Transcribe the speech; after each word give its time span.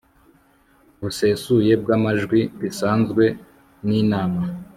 busesuye 1.01 1.71
bw 1.81 1.89
amajwi 1.97 2.39
bisanzwe 2.61 3.25
n 3.87 3.89
inama 4.01 4.41